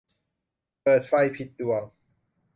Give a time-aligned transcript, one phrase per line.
[0.81, 1.83] เปิดไฟผิดดวง